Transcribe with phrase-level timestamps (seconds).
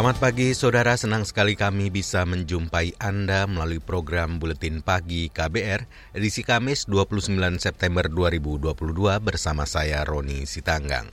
[0.00, 6.40] Selamat pagi saudara, senang sekali kami bisa menjumpai Anda melalui program Buletin Pagi KBR edisi
[6.40, 8.80] Kamis 29 September 2022
[9.20, 11.04] bersama saya Roni Sitanggang.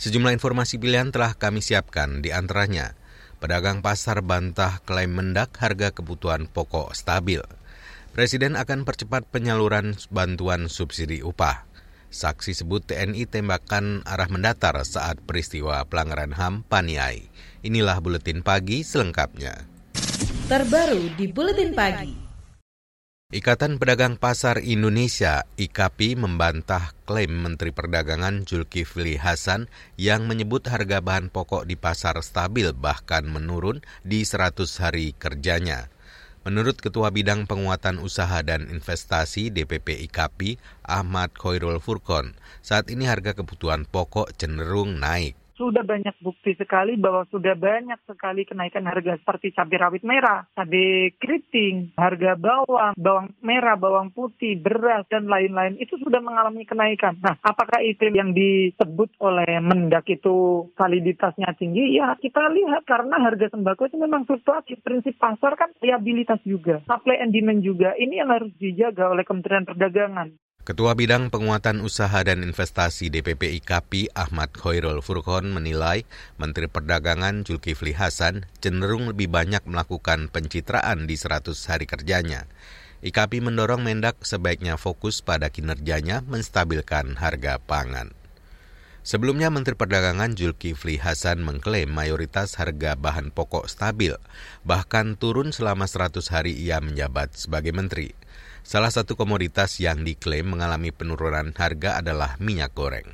[0.00, 2.96] Sejumlah informasi pilihan telah kami siapkan di antaranya
[3.44, 7.44] pedagang pasar bantah klaim mendak harga kebutuhan pokok stabil.
[8.16, 11.68] Presiden akan percepat penyaluran bantuan subsidi upah.
[12.14, 17.26] Saksi sebut TNI tembakan arah mendatar saat peristiwa pelanggaran HAM Paniai.
[17.66, 19.66] Inilah buletin pagi selengkapnya.
[20.46, 22.14] Terbaru di buletin pagi.
[23.34, 29.66] Ikatan Pedagang Pasar Indonesia IKAPI membantah klaim Menteri Perdagangan Zulkifli Hasan
[29.98, 35.90] yang menyebut harga bahan pokok di pasar stabil bahkan menurun di 100 hari kerjanya.
[36.44, 43.32] Menurut Ketua Bidang Penguatan Usaha dan Investasi DPP IKAPI, Ahmad Khairul Furkon, saat ini harga
[43.32, 49.54] kebutuhan pokok cenderung naik sudah banyak bukti sekali bahwa sudah banyak sekali kenaikan harga seperti
[49.54, 55.94] cabai rawit merah, cabai keriting, harga bawang, bawang merah, bawang putih, beras, dan lain-lain itu
[56.02, 57.14] sudah mengalami kenaikan.
[57.22, 61.96] Nah, apakah itu yang disebut oleh Mendak itu validitasnya tinggi?
[61.96, 64.82] Ya, kita lihat karena harga sembako itu memang fluktuatif.
[64.82, 67.94] Prinsip pasar kan liabilitas juga, supply and demand juga.
[67.94, 70.34] Ini yang harus dijaga oleh Kementerian Perdagangan.
[70.64, 76.08] Ketua Bidang Penguatan Usaha dan Investasi DPP IKAPI Ahmad Khairul Furqon menilai
[76.40, 82.48] Menteri Perdagangan Zulkifli Hasan cenderung lebih banyak melakukan pencitraan di 100 hari kerjanya.
[83.04, 88.16] IKAPI mendorong Mendak sebaiknya fokus pada kinerjanya menstabilkan harga pangan.
[89.04, 94.16] Sebelumnya Menteri Perdagangan Zulkifli Hasan mengklaim mayoritas harga bahan pokok stabil,
[94.64, 98.16] bahkan turun selama 100 hari ia menjabat sebagai menteri.
[98.64, 103.04] Salah satu komoditas yang diklaim mengalami penurunan harga adalah minyak goreng.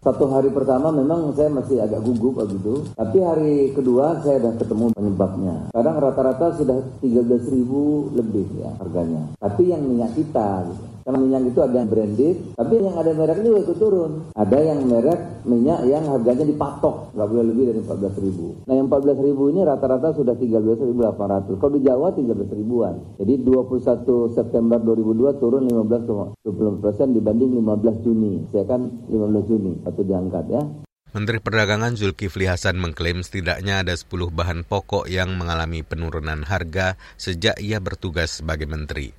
[0.00, 4.86] Satu hari pertama memang saya masih agak gugup begitu, tapi hari kedua saya sudah ketemu
[4.94, 5.56] penyebabnya.
[5.74, 9.34] Kadang rata-rata sudah 13 ribu lebih ya harganya.
[9.36, 10.84] Tapi yang minyak kita gitu.
[11.10, 14.12] Karena minyak itu ada yang branded, tapi yang ada merek juga ikut turun.
[14.30, 18.46] Ada yang merek minyak yang harganya dipatok, nggak boleh lebih dari 14 ribu.
[18.70, 21.58] Nah yang 14 ribu ini rata-rata sudah 13.800.
[21.58, 22.94] Kalau di Jawa 13 ribuan.
[23.18, 28.46] Jadi 21 September 2002 turun 15,20 persen dibanding 15 Juni.
[28.54, 30.62] Saya kan 15 Juni, atau diangkat ya.
[31.10, 37.58] Menteri Perdagangan Zulkifli Hasan mengklaim setidaknya ada 10 bahan pokok yang mengalami penurunan harga sejak
[37.58, 39.10] ia bertugas sebagai menteri.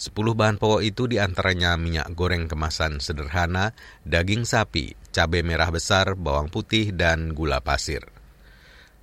[0.00, 3.76] 10 bahan pokok itu di antaranya minyak goreng kemasan sederhana,
[4.08, 8.08] daging sapi, cabai merah besar, bawang putih, dan gula pasir.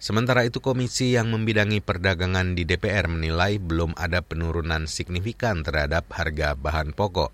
[0.02, 6.58] Sementara itu komisi yang membidangi perdagangan di DPR menilai belum ada penurunan signifikan terhadap harga
[6.58, 7.30] bahan pokok.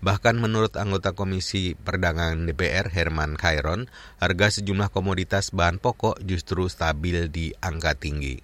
[0.00, 3.90] Bahkan menurut anggota Komisi Perdagangan DPR Herman Khairon,
[4.22, 8.40] harga sejumlah komoditas bahan pokok justru stabil di angka tinggi.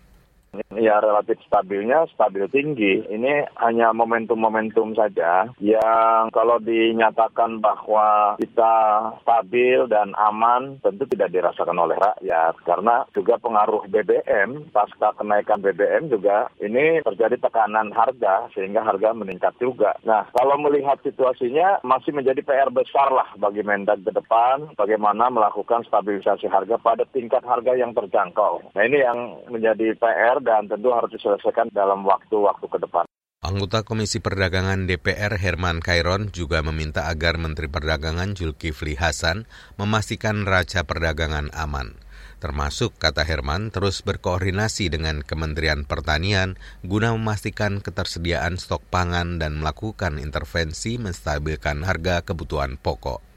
[0.77, 3.01] Ya relatif stabilnya stabil tinggi.
[3.09, 8.77] Ini hanya momentum-momentum saja yang kalau dinyatakan bahwa kita
[9.25, 16.13] stabil dan aman tentu tidak dirasakan oleh rakyat karena juga pengaruh BBM pasca kenaikan BBM
[16.13, 19.97] juga ini terjadi tekanan harga sehingga harga meningkat juga.
[20.05, 25.89] Nah kalau melihat situasinya masih menjadi PR besar lah bagi Mendak ke depan bagaimana melakukan
[25.89, 28.77] stabilisasi harga pada tingkat harga yang terjangkau.
[28.77, 33.07] Nah ini yang menjadi PR dan tentu harus diselesaikan dalam waktu-waktu ke depan.
[33.47, 39.47] Anggota Komisi Perdagangan DPR Herman Kairon juga meminta agar Menteri Perdagangan Zulkifli Hasan
[39.79, 41.95] memastikan raca perdagangan aman.
[42.37, 50.21] Termasuk, kata Herman, terus berkoordinasi dengan Kementerian Pertanian guna memastikan ketersediaan stok pangan dan melakukan
[50.21, 53.36] intervensi menstabilkan harga kebutuhan pokok.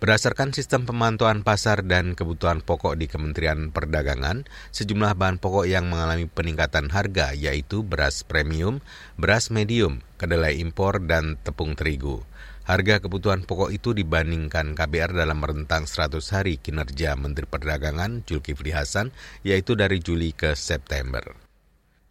[0.00, 6.24] Berdasarkan sistem pemantauan pasar dan kebutuhan pokok di Kementerian Perdagangan, sejumlah bahan pokok yang mengalami
[6.24, 8.80] peningkatan harga yaitu beras premium,
[9.20, 12.24] beras medium, kedelai impor, dan tepung terigu.
[12.64, 19.12] Harga kebutuhan pokok itu dibandingkan KBR dalam rentang 100 hari kinerja Menteri Perdagangan Zulkifli Hasan,
[19.44, 21.49] yaitu dari Juli ke September.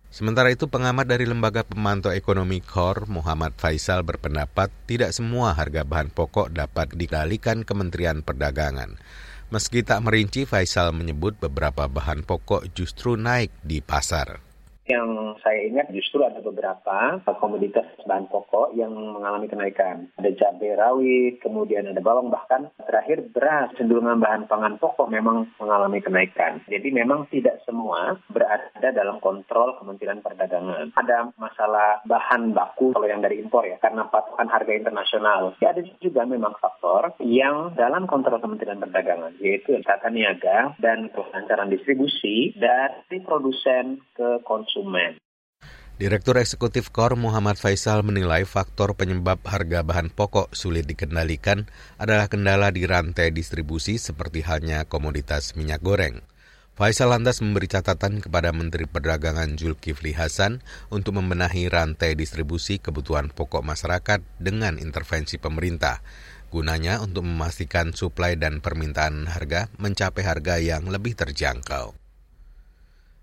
[0.10, 6.10] Sementara itu pengamat dari Lembaga Pemantau Ekonomi KOR Muhammad Faisal berpendapat tidak semua harga bahan
[6.10, 8.98] pokok dapat dikendalikan Kementerian Perdagangan.
[9.54, 14.49] Meski tak merinci, Faisal menyebut beberapa bahan pokok justru naik di pasar
[14.90, 20.10] Yang saya ingat justru ada beberapa komoditas bahan pokok yang mengalami kenaikan.
[20.18, 26.02] Ada cabai rawit, kemudian ada bawang, bahkan terakhir beras, cenderungan bahan pangan pokok memang mengalami
[26.02, 26.66] kenaikan.
[26.66, 30.98] Jadi memang tidak semua berada dalam kontrol Kementerian Perdagangan.
[30.98, 35.54] Ada masalah bahan baku kalau yang dari impor ya, karena patokan harga internasional.
[35.62, 41.70] Ya, ada juga memang faktor yang dalam kontrol Kementerian Perdagangan, yaitu tata niaga dan kelancaran
[41.70, 45.20] distribusi dari produsen ke konsumen konsumen.
[46.00, 51.68] Direktur Eksekutif KOR Muhammad Faisal menilai faktor penyebab harga bahan pokok sulit dikendalikan
[52.00, 56.24] adalah kendala di rantai distribusi seperti halnya komoditas minyak goreng.
[56.80, 63.68] Faisal lantas memberi catatan kepada Menteri Perdagangan Zulkifli Hasan untuk membenahi rantai distribusi kebutuhan pokok
[63.68, 66.00] masyarakat dengan intervensi pemerintah.
[66.48, 71.99] Gunanya untuk memastikan suplai dan permintaan harga mencapai harga yang lebih terjangkau.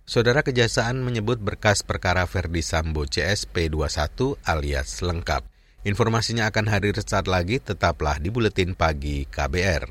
[0.06, 5.43] Saudara Kejaksaan menyebut berkas perkara Verdi Sambo CSP 21 alias lengkap.
[5.82, 9.91] Informasinya akan hadir saat lagi, tetaplah di Buletin Pagi KBR.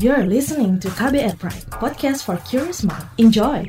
[0.00, 3.04] You're listening to KBR Pride, podcast for curious mind.
[3.20, 3.68] Enjoy!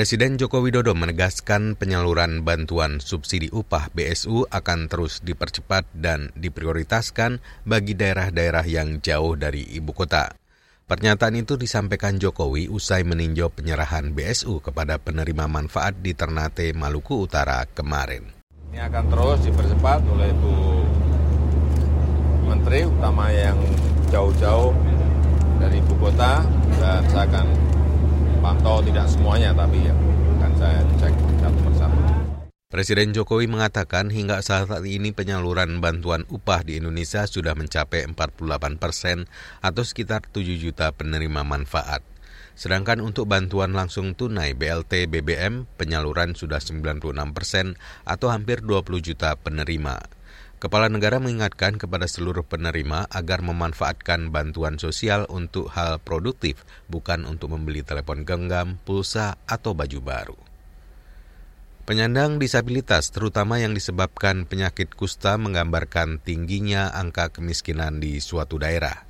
[0.00, 7.36] Presiden Joko Widodo menegaskan penyaluran bantuan subsidi upah BSU akan terus dipercepat dan diprioritaskan
[7.68, 10.32] bagi daerah-daerah yang jauh dari ibu kota.
[10.88, 17.68] Pernyataan itu disampaikan Jokowi usai meninjau penyerahan BSU kepada penerima manfaat di Ternate, Maluku Utara
[17.68, 18.24] kemarin.
[18.72, 20.80] Ini akan terus dipercepat oleh Bu
[22.48, 23.60] Menteri, utama yang
[24.08, 24.72] jauh-jauh
[25.60, 26.40] dari ibu kota,
[26.80, 27.69] dan saya akan
[28.40, 29.94] pantau tidak semuanya, tapi ya
[30.40, 31.14] akan saya cek
[31.44, 31.98] satu persatu.
[32.70, 39.26] Presiden Jokowi mengatakan hingga saat ini penyaluran bantuan upah di Indonesia sudah mencapai 48 persen
[39.58, 42.00] atau sekitar 7 juta penerima manfaat.
[42.54, 47.74] Sedangkan untuk bantuan langsung tunai BLT BBM, penyaluran sudah 96 persen
[48.06, 50.19] atau hampir 20 juta penerima.
[50.60, 57.56] Kepala negara mengingatkan kepada seluruh penerima agar memanfaatkan bantuan sosial untuk hal produktif, bukan untuk
[57.56, 60.38] membeli telepon genggam, pulsa, atau baju baru.
[61.88, 69.09] Penyandang disabilitas, terutama yang disebabkan penyakit kusta, menggambarkan tingginya angka kemiskinan di suatu daerah.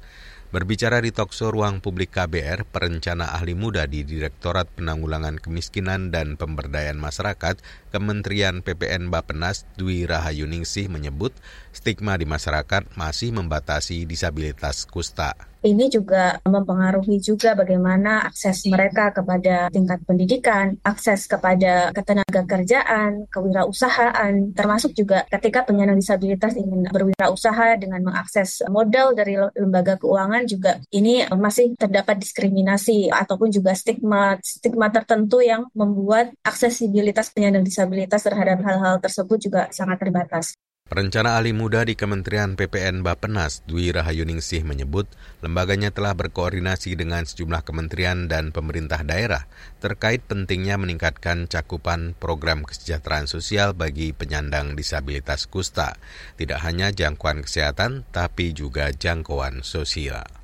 [0.50, 6.98] Berbicara di Tokso Ruang Publik KBR, perencana ahli muda di Direktorat Penanggulangan Kemiskinan dan Pemberdayaan
[6.98, 7.62] Masyarakat,
[7.94, 11.30] Kementerian PPN Bapenas Dwi Rahayuningsih menyebut
[11.70, 19.68] stigma di masyarakat masih membatasi disabilitas kusta ini juga mempengaruhi juga bagaimana akses mereka kepada
[19.68, 28.00] tingkat pendidikan, akses kepada ketenaga kerjaan, kewirausahaan, termasuk juga ketika penyandang disabilitas ingin berwirausaha dengan
[28.04, 35.44] mengakses modal dari lembaga keuangan juga ini masih terdapat diskriminasi ataupun juga stigma stigma tertentu
[35.44, 40.56] yang membuat aksesibilitas penyandang disabilitas terhadap hal-hal tersebut juga sangat terbatas.
[40.90, 45.06] Perencana ahli muda di Kementerian PPN Bapenas, Dwi Rahayuningsih menyebut
[45.38, 49.46] lembaganya telah berkoordinasi dengan sejumlah kementerian dan pemerintah daerah
[49.78, 55.94] terkait pentingnya meningkatkan cakupan program kesejahteraan sosial bagi penyandang disabilitas kusta,
[56.34, 60.39] tidak hanya jangkauan kesehatan tapi juga jangkauan sosial.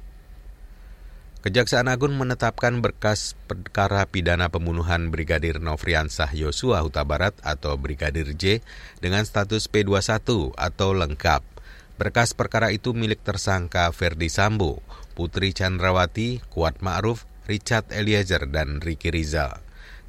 [1.47, 8.67] Kejaksaan Agung menetapkan berkas perkara pidana pembunuhan Brigadir Nofriansah Yosua Huta Barat atau Brigadir J
[8.99, 10.27] dengan status P21
[10.59, 11.47] atau lengkap.
[12.03, 14.83] Berkas perkara itu milik tersangka Ferdi Sambo,
[15.15, 19.66] Putri Chandrawati, Kuat Ma'ruf, Richard Eliezer, dan Ricky Rizal.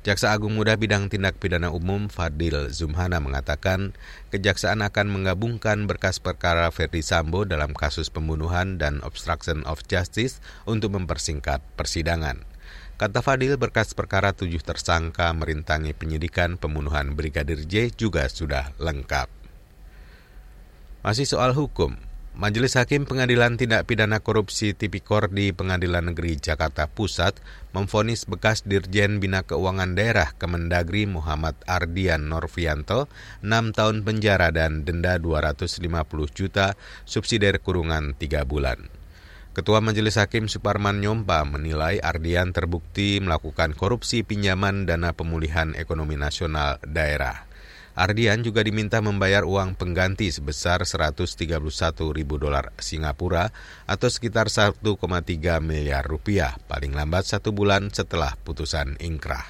[0.08, 3.92] Jaksa Agung Muda Bidang Tindak Pidana Umum Fadil Zumhana mengatakan
[4.32, 10.96] kejaksaan akan menggabungkan berkas perkara Ferdi Sambo dalam kasus pembunuhan dan obstruction of justice untuk
[10.96, 12.48] mempersingkat persidangan.
[12.96, 19.28] Kata Fadil, berkas perkara tujuh tersangka merintangi penyidikan pembunuhan Brigadir J juga sudah lengkap.
[21.04, 22.00] Masih soal hukum,
[22.38, 27.42] Majelis Hakim Pengadilan Tindak Pidana Korupsi Tipikor di Pengadilan Negeri Jakarta Pusat
[27.74, 33.10] memfonis bekas Dirjen Bina Keuangan Daerah Kemendagri Muhammad Ardian Norvianto
[33.42, 35.82] 6 tahun penjara dan denda 250
[36.30, 36.78] juta
[37.10, 38.86] subsidi kurungan 3 bulan.
[39.58, 46.78] Ketua Majelis Hakim Suparman Nyompa menilai Ardian terbukti melakukan korupsi pinjaman dana pemulihan ekonomi nasional
[46.86, 47.47] daerah.
[47.98, 51.58] Ardian juga diminta membayar uang pengganti sebesar 131
[52.14, 53.50] ribu dolar Singapura
[53.90, 54.86] atau sekitar 1,3
[55.66, 59.50] miliar rupiah paling lambat satu bulan setelah putusan ingkrah.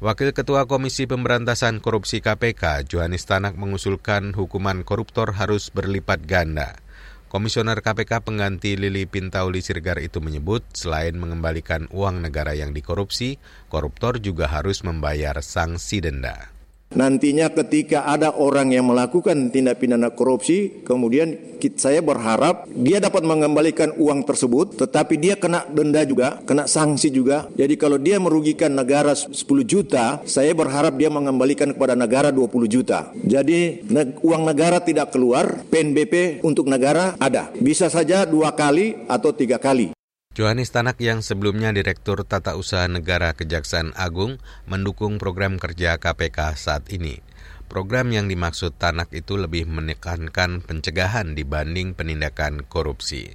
[0.00, 6.80] Wakil Ketua Komisi Pemberantasan Korupsi KPK, Johanis Tanak mengusulkan hukuman koruptor harus berlipat ganda.
[7.28, 13.36] Komisioner KPK pengganti Lili Pintauli Sirgar itu menyebut selain mengembalikan uang negara yang dikorupsi,
[13.68, 16.56] koruptor juga harus membayar sanksi denda.
[16.88, 21.36] Nantinya ketika ada orang yang melakukan tindak pidana korupsi, kemudian
[21.76, 27.44] saya berharap dia dapat mengembalikan uang tersebut, tetapi dia kena denda juga, kena sanksi juga.
[27.52, 29.34] Jadi kalau dia merugikan negara 10
[29.68, 33.12] juta, saya berharap dia mengembalikan kepada negara 20 juta.
[33.20, 33.84] Jadi
[34.24, 37.52] uang negara tidak keluar, PNBP untuk negara ada.
[37.60, 39.97] Bisa saja dua kali atau tiga kali.
[40.38, 44.38] Johanis Tanak yang sebelumnya Direktur Tata Usaha Negara Kejaksaan Agung
[44.70, 47.18] mendukung program kerja KPK saat ini.
[47.66, 53.34] Program yang dimaksud Tanak itu lebih menekankan pencegahan dibanding penindakan korupsi.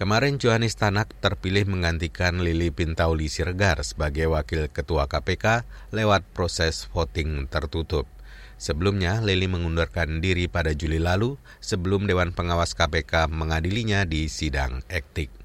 [0.00, 7.44] Kemarin Johanis Tanak terpilih menggantikan Lili Pintauli Siregar sebagai Wakil Ketua KPK lewat proses voting
[7.52, 8.08] tertutup.
[8.56, 15.41] Sebelumnya, Lili mengundurkan diri pada Juli lalu sebelum Dewan Pengawas KPK mengadilinya di sidang etik.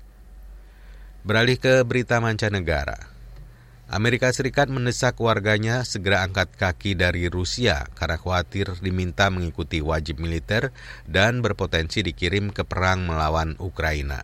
[1.27, 3.12] Beralih ke berita mancanegara.
[3.91, 10.72] Amerika Serikat mendesak warganya segera angkat kaki dari Rusia karena khawatir diminta mengikuti wajib militer
[11.03, 14.24] dan berpotensi dikirim ke perang melawan Ukraina.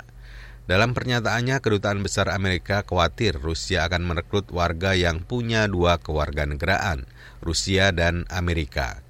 [0.63, 7.03] Dalam pernyataannya, Kedutaan Besar Amerika khawatir Rusia akan merekrut warga yang punya dua kewarganegaraan,
[7.43, 9.02] Rusia dan Amerika.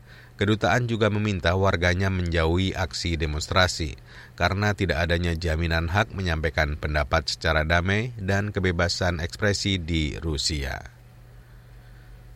[0.43, 3.95] Kedutaan juga meminta warganya menjauhi aksi demonstrasi
[4.35, 10.83] karena tidak adanya jaminan hak menyampaikan pendapat secara damai dan kebebasan ekspresi di Rusia.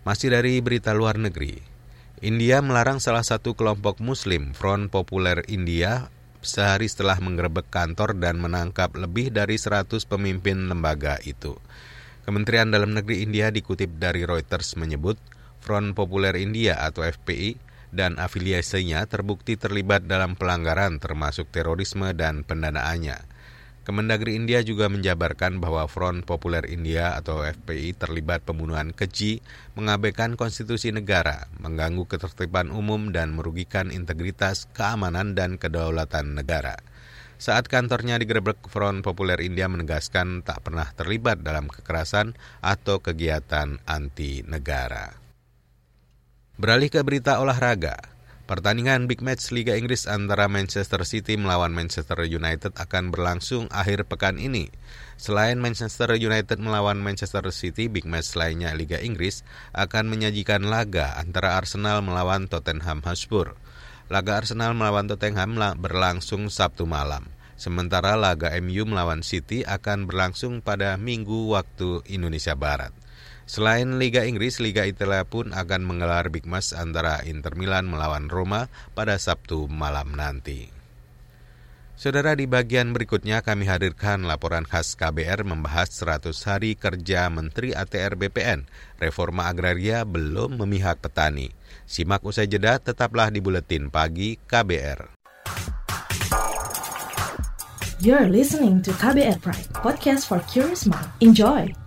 [0.08, 1.60] Masih dari berita luar negeri,
[2.24, 6.08] India melarang salah satu kelompok Muslim Front Populer India
[6.40, 11.60] sehari setelah menggerebek kantor dan menangkap lebih dari 100 pemimpin lembaga itu.
[12.24, 15.20] Kementerian Dalam Negeri India dikutip dari Reuters menyebut
[15.60, 23.38] Front Populer India atau FPI dan afiliasinya terbukti terlibat dalam pelanggaran termasuk terorisme dan pendanaannya.
[23.88, 29.40] Kemendagri India juga menjabarkan bahwa Front Populer India atau FPI terlibat pembunuhan keji,
[29.80, 36.76] mengabaikan konstitusi negara, mengganggu ketertiban umum dan merugikan integritas, keamanan, dan kedaulatan negara.
[37.40, 44.44] Saat kantornya digerebek, Front Populer India menegaskan tak pernah terlibat dalam kekerasan atau kegiatan anti
[44.44, 45.27] negara.
[46.58, 48.02] Beralih ke berita olahraga.
[48.50, 54.42] Pertandingan Big Match Liga Inggris antara Manchester City melawan Manchester United akan berlangsung akhir pekan
[54.42, 54.74] ini.
[55.22, 59.46] Selain Manchester United melawan Manchester City, Big Match lainnya Liga Inggris
[59.78, 63.54] akan menyajikan laga antara Arsenal melawan Tottenham Hotspur.
[64.10, 67.30] Laga Arsenal melawan Tottenham berlangsung Sabtu malam.
[67.54, 72.97] Sementara laga MU melawan City akan berlangsung pada Minggu waktu Indonesia Barat.
[73.48, 78.68] Selain Liga Inggris, Liga Italia pun akan menggelar Big Match antara Inter Milan melawan Roma
[78.92, 80.68] pada Sabtu malam nanti.
[81.96, 88.20] Saudara di bagian berikutnya kami hadirkan laporan khas KBR membahas 100 hari kerja Menteri ATR
[88.20, 88.68] BPN.
[89.00, 91.50] Reforma agraria belum memihak petani.
[91.88, 95.18] Simak usai jeda tetaplah di Buletin Pagi KBR.
[98.04, 101.10] You're listening to KBR Pride, podcast for curious mind.
[101.18, 101.87] Enjoy!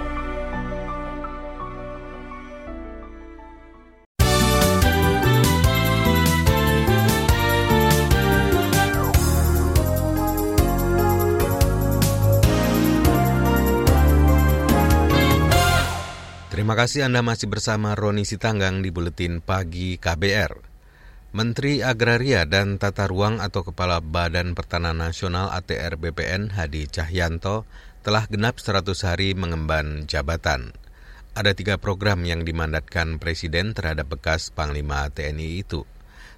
[16.71, 20.55] Terima kasih Anda masih bersama Roni Sitanggang di Buletin Pagi KBR.
[21.35, 27.67] Menteri Agraria dan Tata Ruang atau Kepala Badan Pertanahan Nasional ATR BPN Hadi Cahyanto
[28.07, 30.71] telah genap 100 hari mengemban jabatan.
[31.35, 35.83] Ada tiga program yang dimandatkan Presiden terhadap bekas Panglima TNI itu.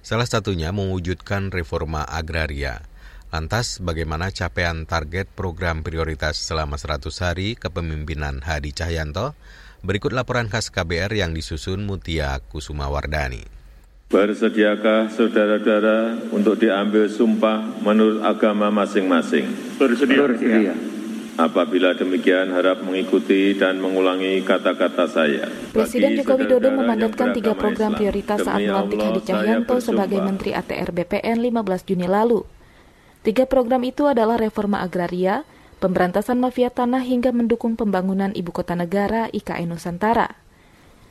[0.02, 2.82] Salah satunya mewujudkan reforma agraria.
[3.30, 9.38] Lantas, bagaimana capaian target program prioritas selama 100 hari kepemimpinan Hadi Cahyanto?
[9.84, 13.44] Berikut laporan khas KBR yang disusun Mutia Kusuma Wardani.
[14.08, 19.44] Bersediakah saudara-saudara untuk diambil sumpah menurut agama masing-masing?
[19.76, 20.24] Bersedia.
[20.24, 20.72] Bersedia.
[21.36, 25.52] Apabila demikian, harap mengikuti dan mengulangi kata-kata saya.
[25.76, 31.44] Presiden Joko Widodo memandatkan tiga program prioritas saat melantik Hadi Cahyanto sebagai Menteri ATR BPN
[31.44, 32.40] 15 Juni lalu.
[33.20, 35.44] Tiga program itu adalah reforma agraria,
[35.84, 40.32] pemberantasan mafia tanah hingga mendukung pembangunan ibu kota negara IKN Nusantara.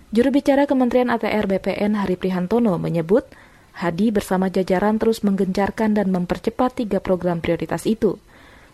[0.10, 3.30] Juru bicara Kementerian ATR BPN Hari Prihantono menyebut,
[3.74, 8.22] Hadi bersama jajaran terus menggencarkan dan mempercepat tiga program prioritas itu.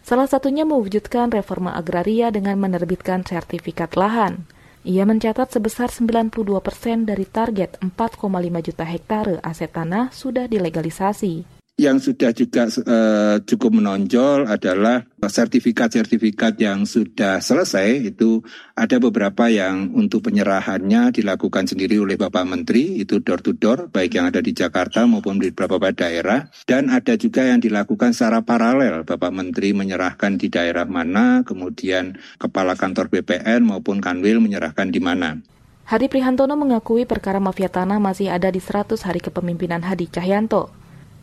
[0.03, 4.43] Salah satunya mewujudkan reforma agraria dengan menerbitkan sertifikat lahan.
[4.83, 12.03] Ia mencatat sebesar 92 persen dari target 4,5 juta hektare aset tanah sudah dilegalisasi yang
[12.03, 18.43] sudah juga uh, cukup menonjol adalah sertifikat-sertifikat yang sudah selesai itu
[18.75, 24.19] ada beberapa yang untuk penyerahannya dilakukan sendiri oleh Bapak Menteri itu door to door baik
[24.19, 29.07] yang ada di Jakarta maupun di beberapa daerah dan ada juga yang dilakukan secara paralel
[29.07, 35.39] Bapak Menteri menyerahkan di daerah mana kemudian kepala kantor BPN maupun Kanwil menyerahkan di mana.
[35.89, 40.78] Hadi Prihantono mengakui perkara mafia tanah masih ada di 100 hari kepemimpinan Hadi Cahyanto.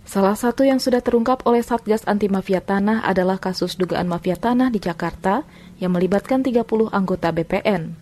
[0.06, 4.70] Salah satu yang sudah terungkap oleh Satgas Anti Mafia Tanah adalah kasus dugaan mafia tanah
[4.70, 5.42] di Jakarta
[5.82, 6.62] yang melibatkan 30
[6.94, 7.98] anggota BPN.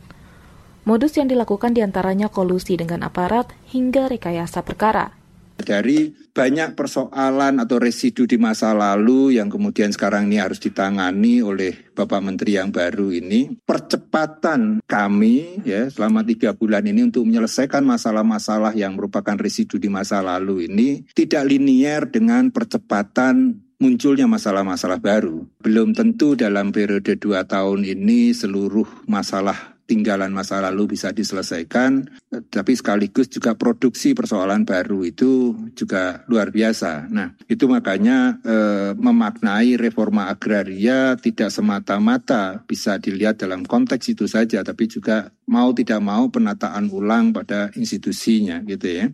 [0.84, 5.16] Modus yang dilakukan di antaranya kolusi dengan aparat hingga rekayasa perkara
[5.56, 11.94] dari banyak persoalan atau residu di masa lalu yang kemudian sekarang ini harus ditangani oleh
[11.94, 18.74] Bapak Menteri yang baru ini, percepatan kami ya selama tiga bulan ini untuk menyelesaikan masalah-masalah
[18.74, 25.46] yang merupakan residu di masa lalu ini tidak linier dengan percepatan munculnya masalah-masalah baru.
[25.62, 32.08] Belum tentu dalam periode dua tahun ini seluruh masalah tinggalan masa lalu bisa diselesaikan,
[32.48, 37.08] tapi sekaligus juga produksi persoalan baru itu juga luar biasa.
[37.12, 44.64] Nah, itu makanya eh, memaknai reforma agraria tidak semata-mata bisa dilihat dalam konteks itu saja,
[44.64, 49.06] tapi juga mau tidak mau penataan ulang pada institusinya gitu ya.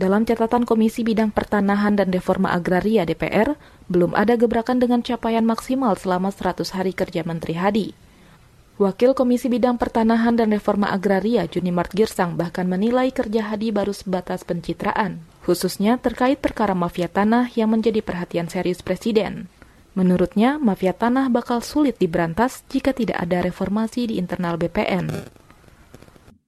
[0.00, 3.60] Dalam catatan Komisi Bidang Pertanahan dan Reforma Agraria DPR,
[3.92, 8.09] belum ada gebrakan dengan capaian maksimal selama 100 hari kerja Menteri Hadi.
[8.80, 14.40] Wakil Komisi Bidang Pertanahan dan Reforma Agraria Junimart Girsang bahkan menilai kerja Hadi baru sebatas
[14.40, 19.52] pencitraan, khususnya terkait perkara mafia tanah yang menjadi perhatian serius Presiden.
[19.92, 25.28] Menurutnya, mafia tanah bakal sulit diberantas jika tidak ada reformasi di internal BPN.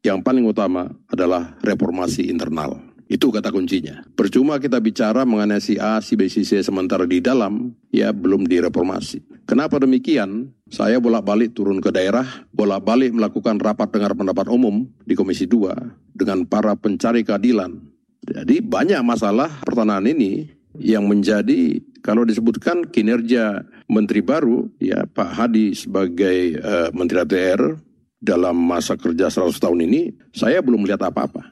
[0.00, 2.80] Yang paling utama adalah reformasi internal.
[3.12, 4.08] Itu kata kuncinya.
[4.16, 8.48] Percuma kita bicara mengenai si A, si B, si C sementara di dalam, ya belum
[8.48, 9.31] direformasi.
[9.42, 10.54] Kenapa demikian?
[10.72, 12.24] Saya bolak-balik turun ke daerah,
[12.54, 17.76] bolak-balik melakukan rapat dengar pendapat umum di Komisi 2 dengan para pencari keadilan.
[18.22, 20.46] Jadi banyak masalah pertanahan ini
[20.78, 27.76] yang menjadi kalau disebutkan kinerja menteri baru ya Pak Hadi sebagai uh, menteri ATR
[28.22, 30.00] dalam masa kerja 100 tahun ini
[30.32, 31.50] saya belum melihat apa-apa.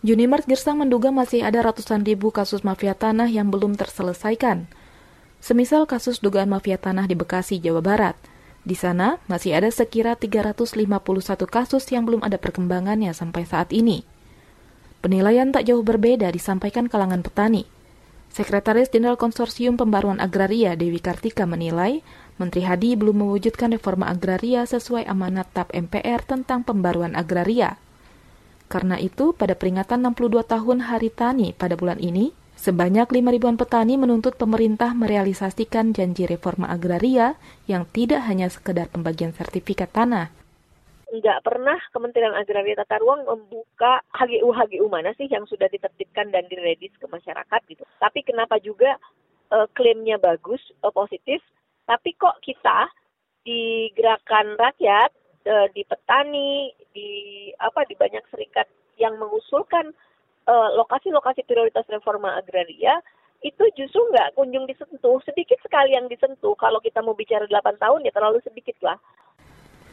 [0.00, 4.70] Junimart Gersang menduga masih ada ratusan ribu kasus mafia tanah yang belum terselesaikan.
[5.38, 8.18] Semisal kasus dugaan mafia tanah di Bekasi, Jawa Barat.
[8.66, 10.84] Di sana masih ada sekira 351
[11.46, 14.02] kasus yang belum ada perkembangannya sampai saat ini.
[14.98, 17.70] Penilaian tak jauh berbeda disampaikan kalangan petani.
[18.28, 22.04] Sekretaris Jenderal Konsorsium Pembaruan Agraria Dewi Kartika menilai
[22.36, 27.80] Menteri Hadi belum mewujudkan reforma agraria sesuai amanat TAP MPR tentang pembaruan agraria.
[28.68, 33.94] Karena itu, pada peringatan 62 tahun Hari Tani pada bulan ini, sebanyak 5 ribuan petani
[33.94, 37.38] menuntut pemerintah merealisasikan janji reforma agraria
[37.70, 40.34] yang tidak hanya sekedar pembagian sertifikat tanah.
[41.08, 46.92] Nggak pernah Kementerian Agraria Tata Ruang membuka HGU-HGU mana sih yang sudah ditertibkan dan diredis
[47.00, 47.80] ke masyarakat gitu.
[47.96, 49.00] Tapi kenapa juga
[49.48, 51.40] uh, klaimnya bagus, uh, positif,
[51.88, 52.92] tapi kok kita
[53.40, 55.08] di gerakan rakyat
[55.48, 57.08] uh, di petani, di
[57.56, 58.68] apa di banyak serikat
[59.00, 59.96] yang mengusulkan
[60.48, 63.04] lokasi-lokasi prioritas reforma agraria
[63.38, 66.58] itu justru nggak kunjung disentuh, sedikit sekali yang disentuh.
[66.58, 68.98] Kalau kita mau bicara 8 tahun ya terlalu sedikit lah.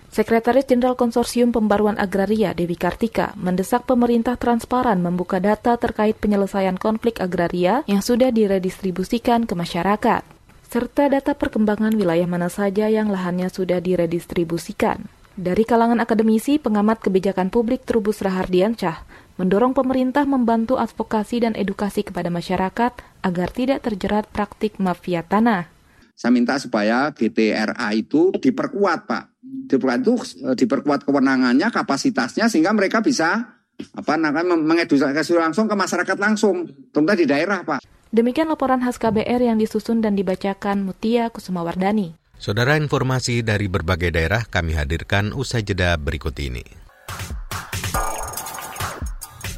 [0.09, 7.19] Sekretaris Jenderal Konsorsium Pembaruan Agraria Dewi Kartika mendesak pemerintah transparan membuka data terkait penyelesaian konflik
[7.19, 10.23] agraria yang sudah diredistribusikan ke masyarakat,
[10.71, 15.03] serta data perkembangan wilayah mana saja yang lahannya sudah diredistribusikan.
[15.35, 19.03] Dari kalangan akademisi, pengamat kebijakan publik Trubus Rahardiansyah
[19.35, 22.91] mendorong pemerintah membantu advokasi dan edukasi kepada masyarakat
[23.23, 25.67] agar tidak terjerat praktik mafia tanah.
[26.15, 29.23] Saya minta supaya GTRA itu diperkuat, Pak.
[29.43, 30.15] Diperkuat itu
[30.47, 37.19] eh, diperkuat kewenangannya, kapasitasnya sehingga mereka bisa apa namanya mengedukasi langsung ke masyarakat langsung, terutama
[37.19, 37.83] di daerah, Pak.
[38.15, 42.15] Demikian laporan khas KBR yang disusun dan dibacakan Mutia Kusumawardani.
[42.39, 46.84] Saudara informasi dari berbagai daerah kami hadirkan usai jeda berikut ini.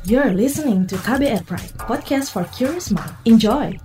[0.08, 3.12] You're listening to KBR Pride, podcast for curious mind.
[3.28, 3.76] Enjoy!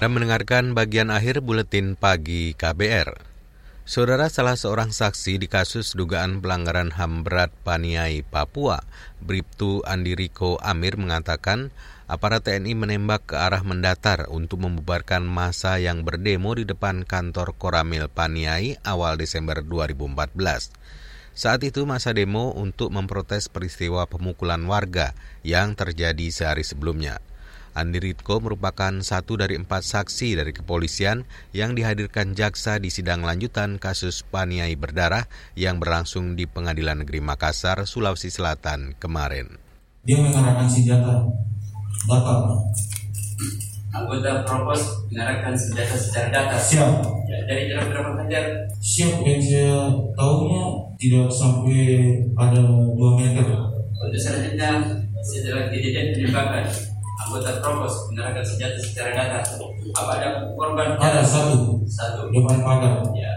[0.00, 3.37] Dan mendengarkan bagian akhir buletin pagi KBR.
[3.88, 8.84] Saudara salah seorang saksi di kasus dugaan pelanggaran HAM berat Paniai, Papua,
[9.16, 11.72] Bribtu Andiriko Amir mengatakan
[12.04, 18.12] aparat TNI menembak ke arah mendatar untuk membubarkan masa yang berdemo di depan kantor Koramil
[18.12, 20.36] Paniai awal Desember 2014.
[21.32, 27.24] Saat itu masa demo untuk memprotes peristiwa pemukulan warga yang terjadi sehari sebelumnya.
[27.78, 31.22] Andi Ritko merupakan satu dari empat saksi dari kepolisian
[31.54, 37.86] yang dihadirkan jaksa di sidang lanjutan kasus paniai berdarah yang berlangsung di Pengadilan Negeri Makassar,
[37.86, 39.62] Sulawesi Selatan kemarin.
[40.02, 41.22] Dia mengarahkan senjata.
[42.10, 42.66] Bapak.
[43.94, 46.58] Anggota propos mengarahkan senjata secara data.
[46.58, 46.90] Siap.
[47.30, 48.66] Ya, dari jarak berapa meter?
[48.82, 49.86] Siap yang saya
[50.18, 50.62] tahunya
[50.98, 51.78] tidak sampai
[52.34, 53.46] ada 2 meter.
[53.98, 54.82] Untuk selanjutnya
[55.22, 56.66] setelah kejadian penembakan
[57.18, 59.40] anggota Provos menyerahkan senjata secara data.
[59.98, 60.94] Apa ada korban?
[60.96, 61.82] Ada satu.
[61.90, 62.30] Satu.
[62.30, 63.02] Depan pagar.
[63.12, 63.34] Ya.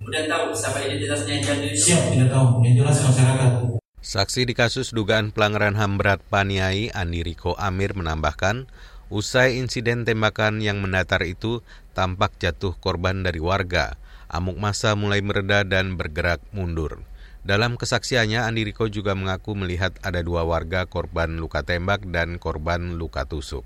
[0.00, 1.76] Kemudian tahu siapa identitasnya yang itu?
[1.76, 2.46] Siap, tidak tahu.
[2.64, 3.50] Yang jelas masyarakat.
[3.98, 8.64] Saksi di kasus dugaan pelanggaran HAM berat Paniai, Andi Riko Amir menambahkan,
[9.12, 11.60] usai insiden tembakan yang mendatar itu,
[11.92, 14.00] tampak jatuh korban dari warga.
[14.32, 17.04] Amuk masa mulai mereda dan bergerak mundur.
[17.46, 22.98] Dalam kesaksiannya, Andi Riko juga mengaku melihat ada dua warga korban luka tembak dan korban
[22.98, 23.62] luka tusuk.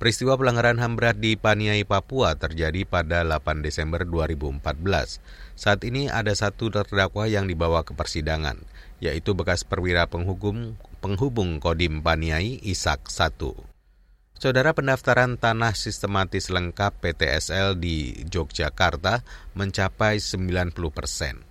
[0.00, 5.20] Peristiwa pelanggaran HAM berat di Paniai, Papua terjadi pada 8 Desember 2014.
[5.60, 8.56] Saat ini ada satu terdakwa yang dibawa ke persidangan,
[8.96, 13.36] yaitu bekas perwira penghubung, penghubung Kodim Paniai Isak 1.
[14.40, 19.20] Saudara pendaftaran tanah sistematis lengkap PTSL di Yogyakarta
[19.52, 21.49] mencapai 90 persen.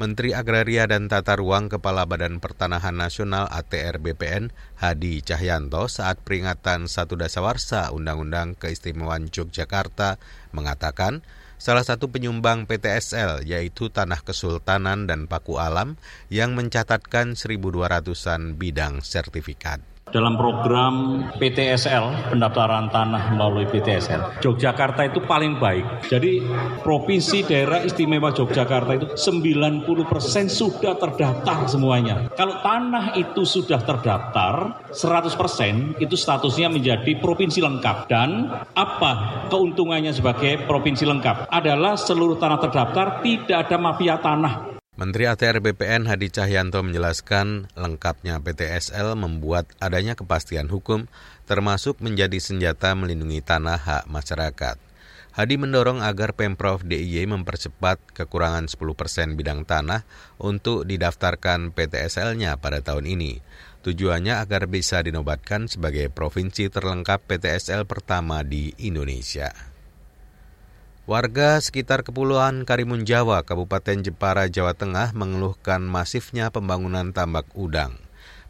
[0.00, 4.48] Menteri Agraria dan Tata Ruang Kepala Badan Pertanahan Nasional ATR BPN
[4.80, 10.16] Hadi Cahyanto saat peringatan satu dasawarsa Undang-Undang Keistimewaan Yogyakarta
[10.56, 11.20] mengatakan
[11.60, 16.00] salah satu penyumbang PTSL yaitu Tanah Kesultanan dan Paku Alam
[16.32, 25.58] yang mencatatkan 1.200-an bidang sertifikat dalam program PTSL, pendaftaran tanah melalui PTSL, Yogyakarta itu paling
[25.58, 26.10] baik.
[26.10, 26.42] Jadi
[26.82, 29.86] Provinsi Daerah Istimewa Yogyakarta itu 90%
[30.50, 32.30] sudah terdaftar semuanya.
[32.34, 38.10] Kalau tanah itu sudah terdaftar, 100% itu statusnya menjadi provinsi lengkap.
[38.10, 41.50] Dan apa keuntungannya sebagai provinsi lengkap?
[41.50, 44.79] Adalah seluruh tanah terdaftar tidak ada mafia tanah.
[45.00, 51.08] Menteri ATR BPN Hadi Cahyanto menjelaskan lengkapnya PTSL membuat adanya kepastian hukum
[51.48, 54.76] termasuk menjadi senjata melindungi tanah hak masyarakat.
[55.32, 60.04] Hadi mendorong agar Pemprov DIY mempercepat kekurangan 10 persen bidang tanah
[60.36, 63.40] untuk didaftarkan PTSL-nya pada tahun ini.
[63.80, 69.69] Tujuannya agar bisa dinobatkan sebagai provinsi terlengkap PTSL pertama di Indonesia.
[71.10, 77.98] Warga sekitar Kepulauan Karimun Jawa, Kabupaten Jepara, Jawa Tengah mengeluhkan masifnya pembangunan tambak udang.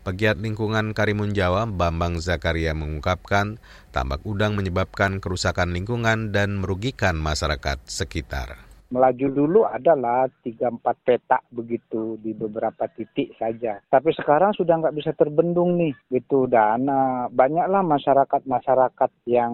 [0.04, 3.56] Pegiat lingkungan Karimun Jawa, Bambang Zakaria mengungkapkan,
[3.96, 11.42] tambak udang menyebabkan kerusakan lingkungan dan merugikan masyarakat sekitar melaju dulu adalah tiga empat petak
[11.54, 13.78] begitu di beberapa titik saja.
[13.86, 19.52] Tapi sekarang sudah nggak bisa terbendung nih gitu dan uh, banyaklah masyarakat-masyarakat yang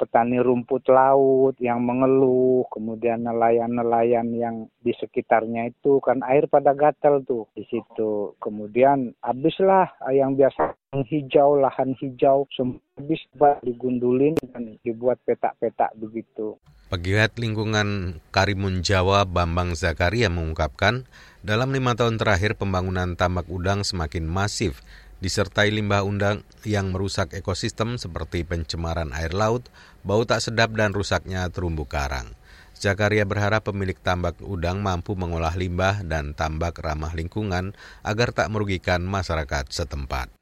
[0.00, 7.22] petani rumput laut yang mengeluh, kemudian nelayan-nelayan yang di sekitarnya itu kan air pada gatel
[7.22, 8.34] tuh di situ.
[8.40, 13.24] Kemudian habislah yang biasa hijau, lahan hijau, semua habis
[13.64, 16.60] digundulin dan dibuat petak-petak begitu.
[16.92, 21.08] Pegiat lingkungan Karimun Jawa Bambang Zakaria mengungkapkan,
[21.40, 24.84] dalam lima tahun terakhir pembangunan tambak udang semakin masif,
[25.24, 29.72] disertai limbah undang yang merusak ekosistem seperti pencemaran air laut,
[30.04, 32.36] bau tak sedap dan rusaknya terumbu karang.
[32.76, 37.72] Zakaria berharap pemilik tambak udang mampu mengolah limbah dan tambak ramah lingkungan
[38.04, 40.41] agar tak merugikan masyarakat setempat.